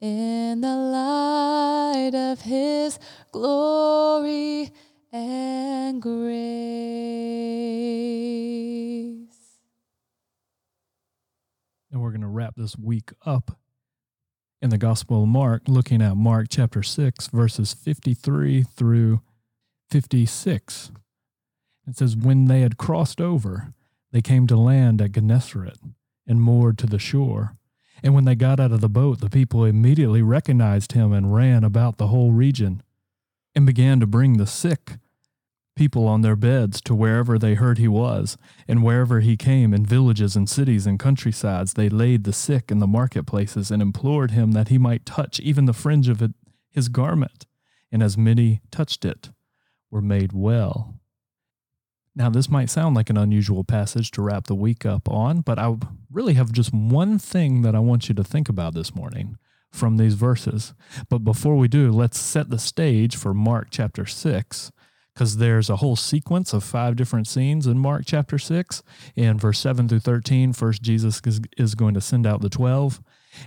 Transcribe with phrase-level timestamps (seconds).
[0.00, 2.98] in the light of his
[3.32, 4.70] glory
[5.12, 6.18] and grace.
[11.90, 13.58] And we're going to wrap this week up
[14.60, 19.20] in the Gospel of Mark, looking at Mark chapter 6, verses 53 through
[19.90, 20.90] 56.
[21.86, 23.72] It says, When they had crossed over,
[24.12, 25.78] they came to land at Gennesaret
[26.26, 27.52] and moored to the shore.
[28.02, 31.64] And when they got out of the boat, the people immediately recognized him and ran
[31.64, 32.82] about the whole region
[33.54, 34.98] and began to bring the sick
[35.78, 38.36] people on their beds to wherever they heard he was,
[38.66, 42.80] and wherever he came in villages and cities and countrysides, they laid the sick in
[42.80, 46.20] the marketplaces and implored him that he might touch even the fringe of
[46.68, 47.46] his garment.
[47.92, 49.30] And as many touched it,
[49.88, 50.97] were made well.
[52.18, 55.56] Now, this might sound like an unusual passage to wrap the week up on, but
[55.56, 55.76] I
[56.10, 59.38] really have just one thing that I want you to think about this morning
[59.70, 60.74] from these verses.
[61.08, 64.72] But before we do, let's set the stage for Mark chapter 6
[65.14, 68.82] because there's a whole sequence of five different scenes in Mark chapter 6.
[69.14, 73.00] In verse 7 through 13, first Jesus is, is going to send out the 12.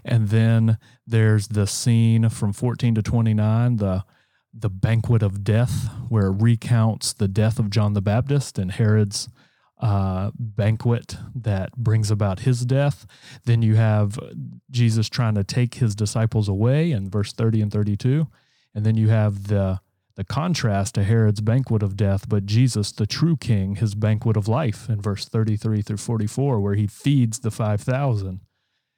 [0.05, 4.05] And then there's the scene from 14 to 29, the
[4.54, 9.30] the banquet of death, where it recounts the death of John the Baptist and Herod's
[9.82, 13.08] uh, banquet that brings about his death.
[13.46, 14.20] Then you have
[14.70, 18.28] Jesus trying to take his disciples away in verse 30 and 32.
[18.76, 19.80] And then you have the
[20.16, 24.48] the contrast to Herod's banquet of death, but Jesus, the true king, his banquet of
[24.48, 28.42] life in verse 33 through 44, where he feeds the 5,000.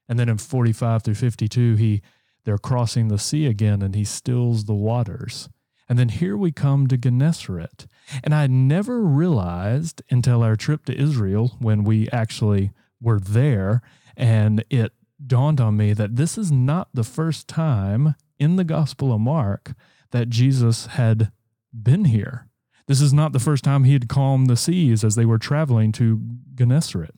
[0.09, 2.01] And then in 45 through 52, he
[2.45, 5.49] they're crossing the sea again and he stills the waters.
[5.89, 7.85] And then here we come to Gennesaret.
[8.23, 12.71] And I never realized until our trip to Israel when we actually
[13.01, 13.81] were there
[14.15, 14.93] and it
[15.25, 19.73] dawned on me that this is not the first time in the Gospel of Mark
[20.11, 21.31] that Jesus had
[21.73, 22.47] been here.
[22.87, 25.91] This is not the first time he had calmed the seas as they were traveling
[25.93, 26.19] to
[26.53, 27.15] Gennesaret.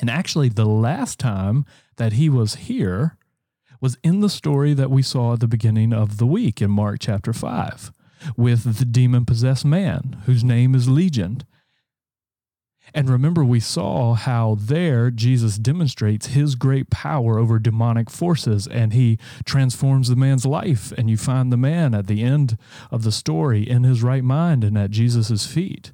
[0.00, 1.64] And actually, the last time
[1.96, 3.18] that he was here
[3.80, 6.98] was in the story that we saw at the beginning of the week in Mark
[7.00, 7.92] chapter 5
[8.36, 11.42] with the demon possessed man whose name is Legion.
[12.92, 18.92] And remember, we saw how there Jesus demonstrates his great power over demonic forces and
[18.92, 20.92] he transforms the man's life.
[20.98, 22.58] And you find the man at the end
[22.90, 25.92] of the story in his right mind and at Jesus' feet.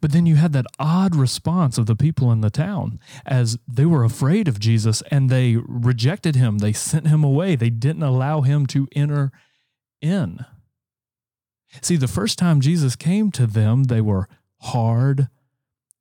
[0.00, 3.86] But then you had that odd response of the people in the town as they
[3.86, 6.58] were afraid of Jesus and they rejected him.
[6.58, 7.56] They sent him away.
[7.56, 9.30] They didn't allow him to enter
[10.00, 10.44] in.
[11.82, 14.28] See, the first time Jesus came to them, they were
[14.60, 15.28] hard,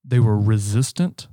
[0.04, 1.28] they were resistant,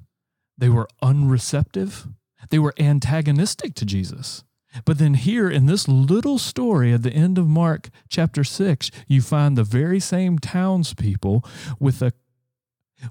[0.59, 2.09] they were unreceptive,
[2.51, 4.45] they were antagonistic to Jesus.
[4.87, 9.21] But then, here in this little story at the end of Mark chapter 6, you
[9.21, 11.45] find the very same townspeople
[11.79, 12.13] with a,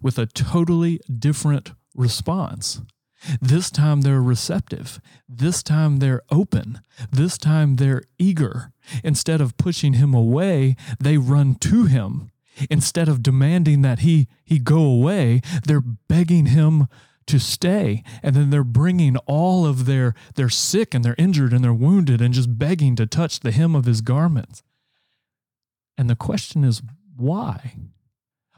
[0.01, 2.81] with a totally different response.
[3.39, 4.99] This time they're receptive.
[5.29, 6.81] This time they're open.
[7.11, 8.71] This time they're eager.
[9.03, 12.31] Instead of pushing him away, they run to him
[12.69, 16.87] Instead of demanding that he, he go away, they're begging him
[17.27, 18.03] to stay.
[18.21, 22.21] And then they're bringing all of their, they're sick and they're injured and they're wounded
[22.21, 24.63] and just begging to touch the hem of his garments.
[25.97, 26.81] And the question is,
[27.15, 27.75] why?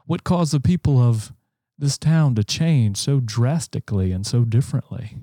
[0.06, 1.34] What caused the people of
[1.78, 5.18] this town to change so drastically and so differently?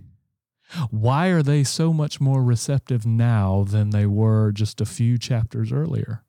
[0.91, 5.72] Why are they so much more receptive now than they were just a few chapters
[5.72, 6.24] earlier?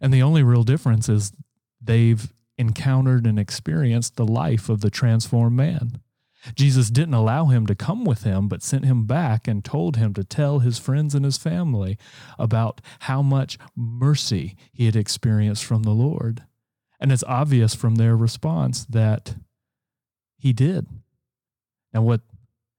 [0.00, 1.32] And the only real difference is
[1.80, 6.00] they've encountered and experienced the life of the transformed man.
[6.54, 10.14] Jesus didn't allow him to come with him, but sent him back and told him
[10.14, 11.98] to tell his friends and his family
[12.38, 16.44] about how much mercy he had experienced from the Lord.
[17.00, 19.36] And it's obvious from their response that
[20.36, 20.86] he did.
[21.92, 22.20] And what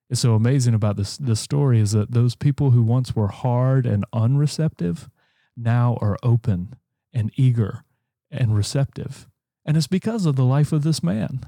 [0.09, 3.85] is so amazing about this, this story is that those people who once were hard
[3.85, 5.09] and unreceptive
[5.55, 6.75] now are open
[7.13, 7.83] and eager
[8.31, 9.27] and receptive.
[9.65, 11.45] And it's because of the life of this man.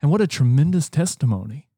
[0.00, 1.68] And what a tremendous testimony.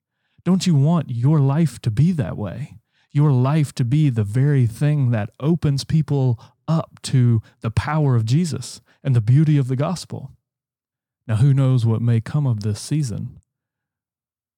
[0.44, 2.78] Don't you want your life to be that way?
[3.12, 8.24] your life to be the very thing that opens people up to the power of
[8.24, 10.32] Jesus and the beauty of the gospel.
[11.26, 13.40] Now, who knows what may come of this season?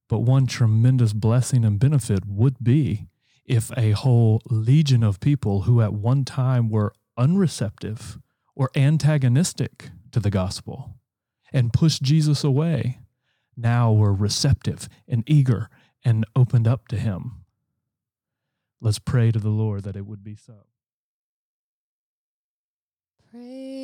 [0.08, 3.06] But one tremendous blessing and benefit would be
[3.44, 8.18] if a whole legion of people who at one time were unreceptive
[8.54, 10.94] or antagonistic to the gospel
[11.52, 13.00] and pushed Jesus away
[13.56, 15.68] now were receptive and eager
[16.04, 17.44] and opened up to him.
[18.80, 20.66] Let's pray to the Lord that it would be so.